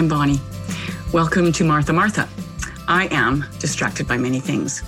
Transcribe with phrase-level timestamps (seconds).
[0.00, 0.40] I'm Bonnie.
[1.12, 2.26] Welcome to Martha Martha.
[2.88, 4.82] I am distracted by many things.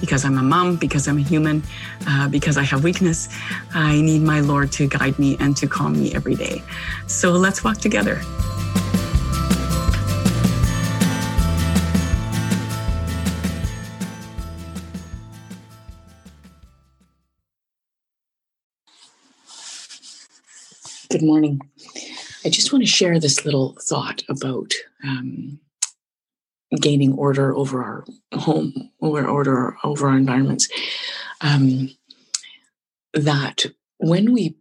[0.00, 1.62] Because I'm a mom, because I'm a human,
[2.08, 3.28] uh, because I have weakness,
[3.74, 6.62] I need my Lord to guide me and to calm me every day.
[7.06, 8.22] So let's walk together.
[21.10, 21.60] Good morning.
[22.46, 25.58] I just want to share this little thought about um,
[26.80, 30.68] gaining order over our home, or order over our environments.
[31.40, 31.90] Um,
[33.14, 33.66] that
[33.98, 34.54] when we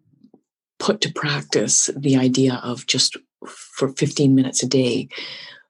[0.79, 3.17] put to practice the idea of just
[3.47, 5.07] for 15 minutes a day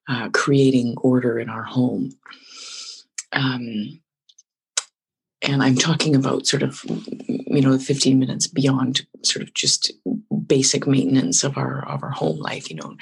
[0.08, 2.14] uh, creating order in our home,
[3.34, 4.00] um,
[5.48, 6.84] and I'm talking about sort of,
[7.28, 9.92] you know, 15 minutes beyond sort of just
[10.48, 12.70] basic maintenance of our of our home life.
[12.70, 12.96] You know,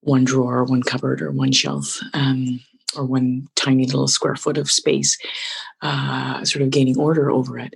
[0.00, 2.60] one drawer, one cupboard, or one shelf, um,
[2.96, 5.18] or one tiny little square foot of space.
[5.82, 7.74] Uh, sort of gaining order over it.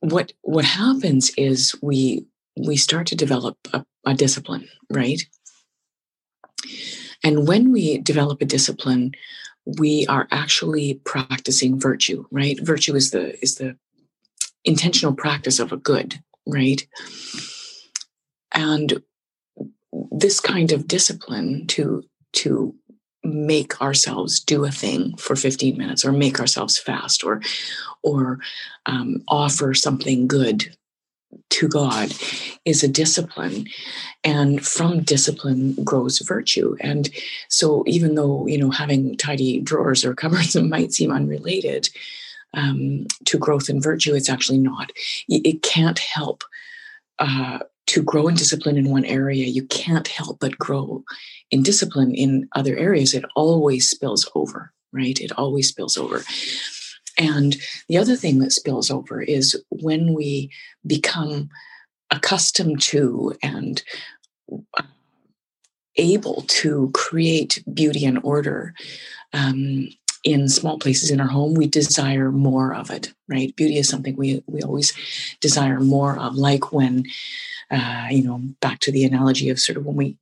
[0.00, 5.22] What what happens is we we start to develop a, a discipline, right?
[7.22, 9.12] And when we develop a discipline,
[9.66, 12.58] we are actually practicing virtue right?
[12.60, 13.76] Virtue is the is the
[14.64, 16.86] intentional practice of a good right?
[18.52, 19.02] And
[20.10, 22.04] this kind of discipline to
[22.34, 22.74] to
[23.22, 27.40] make ourselves do a thing for 15 minutes or make ourselves fast or
[28.02, 28.38] or
[28.86, 30.76] um, offer something good
[31.50, 32.12] to God
[32.64, 33.66] is a discipline.
[34.22, 36.76] And from discipline grows virtue.
[36.80, 37.10] And
[37.48, 41.88] so even though, you know, having tidy drawers or cupboards might seem unrelated
[42.54, 44.92] um, to growth in virtue, it's actually not.
[45.28, 46.44] It can't help
[47.18, 49.46] uh, to grow in discipline in one area.
[49.46, 51.04] You can't help but grow
[51.50, 53.14] in discipline in other areas.
[53.14, 55.20] It always spills over, right?
[55.20, 56.22] It always spills over.
[57.18, 57.56] And
[57.88, 60.50] the other thing that spills over is when we
[60.86, 61.50] become
[62.10, 63.82] accustomed to and
[64.78, 64.82] uh,
[65.96, 68.74] able to create beauty and order
[69.32, 69.88] um,
[70.24, 73.54] in small places in our home, we desire more of it, right?
[73.56, 74.92] Beauty is something we, we always
[75.40, 77.04] desire more of, like when,
[77.70, 80.16] uh, you know, back to the analogy of sort of when we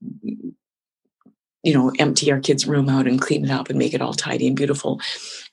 [1.63, 4.15] you know, empty our kids' room out and clean it up and make it all
[4.15, 5.01] tidy and beautiful.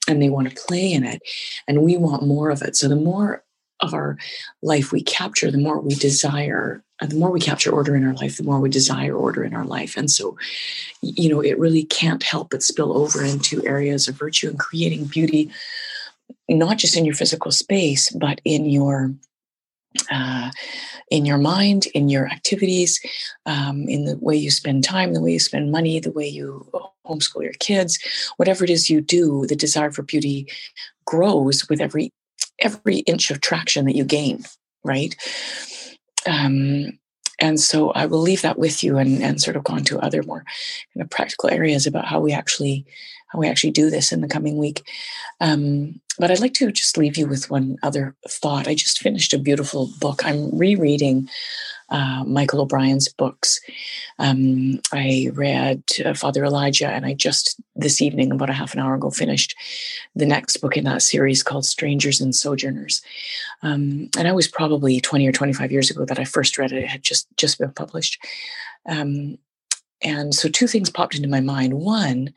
[0.08, 1.22] And they want to play in it.
[1.68, 2.76] And we want more of it.
[2.76, 3.44] So the more
[3.80, 4.18] of our
[4.62, 8.14] life we capture, the more we desire, and the more we capture order in our
[8.14, 9.96] life, the more we desire order in our life.
[9.96, 10.36] And so,
[11.00, 15.06] you know, it really can't help but spill over into areas of virtue and creating
[15.06, 15.50] beauty,
[16.48, 19.14] not just in your physical space, but in your
[20.10, 20.50] uh,
[21.10, 23.00] in your mind, in your activities,
[23.46, 26.70] um, in the way you spend time, the way you spend money, the way you
[27.06, 27.98] homeschool your kids,
[28.36, 30.46] whatever it is you do, the desire for beauty
[31.04, 32.12] grows with every
[32.60, 34.44] every inch of traction that you gain,
[34.84, 35.16] right?
[36.26, 36.98] Um,
[37.40, 39.98] and so I will leave that with you and, and sort of go on to
[40.00, 40.44] other more
[40.94, 42.84] kind of practical areas about how we actually
[43.30, 44.82] how we actually do this in the coming week.
[45.40, 48.68] Um, but I'd like to just leave you with one other thought.
[48.68, 50.24] I just finished a beautiful book.
[50.24, 51.30] I'm rereading
[51.88, 53.60] uh, Michael O'Brien's books.
[54.18, 58.80] Um, I read uh, Father Elijah, and I just this evening, about a half an
[58.80, 59.56] hour ago, finished
[60.14, 63.02] the next book in that series called Strangers and Sojourners.
[63.62, 66.84] Um, and I was probably 20 or 25 years ago that I first read it.
[66.84, 68.22] It had just just been published.
[68.86, 69.38] Um,
[70.02, 71.74] and so two things popped into my mind.
[71.74, 72.32] One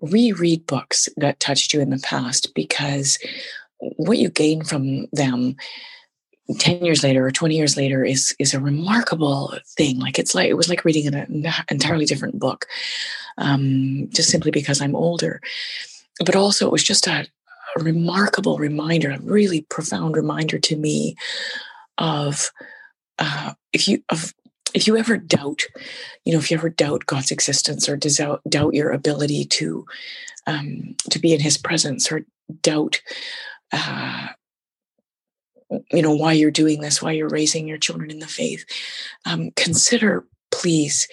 [0.00, 3.18] reread books that touched you in the past because
[3.78, 5.56] what you gain from them
[6.58, 9.98] 10 years later or 20 years later is is a remarkable thing.
[9.98, 12.66] Like it's like it was like reading an, entirely different book
[13.38, 15.40] um, just simply because i'm older.
[16.24, 17.26] But also it was just a,
[17.76, 21.16] a remarkable reminder a really profound reminder to me
[21.98, 22.50] of
[23.18, 24.32] uh, if you of
[24.76, 25.62] if you ever doubt,
[26.26, 29.86] you know, if you ever doubt God's existence or doubt, your ability to
[30.46, 32.26] um, to be in His presence or
[32.60, 33.00] doubt,
[33.72, 34.28] uh,
[35.90, 38.66] you know, why you're doing this, why you're raising your children in the faith,
[39.24, 41.08] um, consider, please,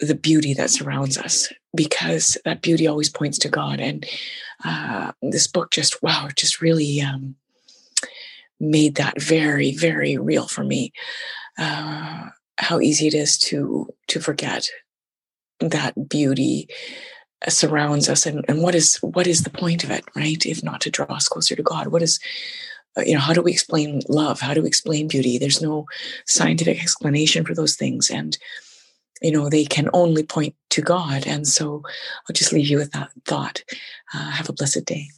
[0.00, 3.80] the beauty that surrounds us because that beauty always points to God.
[3.80, 4.06] And
[4.64, 7.34] uh, this book just, wow, just really um,
[8.60, 10.92] made that very, very real for me.
[11.58, 12.28] Uh,
[12.60, 14.68] how easy it is to to forget
[15.60, 16.68] that beauty
[17.48, 20.80] surrounds us and, and what is what is the point of it right if not
[20.80, 22.20] to draw us closer to god what is
[22.98, 25.86] uh, you know how do we explain love how do we explain beauty there's no
[26.26, 28.36] scientific explanation for those things and
[29.20, 31.26] you know, they can only point to God.
[31.26, 31.82] And so
[32.28, 33.62] I'll just leave you with that thought.
[34.14, 35.08] Uh, have a blessed day.